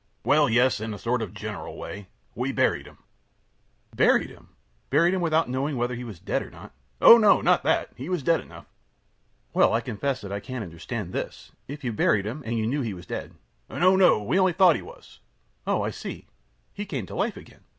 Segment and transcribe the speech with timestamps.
[0.25, 0.29] A.
[0.29, 2.07] Well, yes, in a sort of general way.
[2.33, 3.03] We buried him Q.
[3.97, 4.49] Buried him!
[4.89, 6.71] Buried him, without knowing whether he was dead or not?
[6.99, 7.03] A.
[7.03, 7.39] Oh, no!
[7.39, 7.91] Not that.
[7.95, 8.63] He was dead enough.
[8.65, 8.69] Q.
[9.53, 11.51] Well, I confess that I can't understand this.
[11.67, 13.35] If you buried him, and you knew he was dead.
[13.69, 13.77] A.
[13.77, 13.95] No!
[13.95, 14.23] no!
[14.23, 15.19] We only thought he was.
[15.65, 15.73] Q.
[15.75, 16.25] Oh, I see!
[16.73, 17.61] He came to life again?